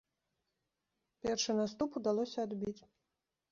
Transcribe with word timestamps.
Першы 1.27 1.51
наступ 1.61 1.89
удалося 2.01 2.37
адбіць. 2.51 2.77